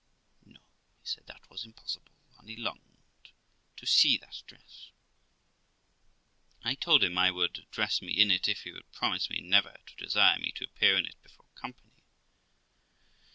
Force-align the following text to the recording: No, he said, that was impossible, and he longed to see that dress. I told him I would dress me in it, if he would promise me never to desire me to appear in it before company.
No, 0.47 0.57
he 0.99 1.05
said, 1.07 1.27
that 1.27 1.47
was 1.51 1.63
impossible, 1.63 2.11
and 2.39 2.49
he 2.49 2.55
longed 2.55 2.81
to 3.77 3.85
see 3.85 4.17
that 4.17 4.41
dress. 4.47 4.89
I 6.63 6.73
told 6.73 7.03
him 7.03 7.19
I 7.19 7.29
would 7.29 7.67
dress 7.69 8.01
me 8.01 8.11
in 8.11 8.31
it, 8.31 8.47
if 8.49 8.63
he 8.63 8.71
would 8.71 8.91
promise 8.91 9.29
me 9.29 9.41
never 9.41 9.77
to 9.85 10.03
desire 10.03 10.39
me 10.39 10.53
to 10.55 10.63
appear 10.65 10.97
in 10.97 11.05
it 11.05 11.21
before 11.21 11.45
company. 11.53 12.01